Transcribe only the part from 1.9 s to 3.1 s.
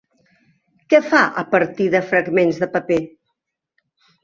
de fragments de paper?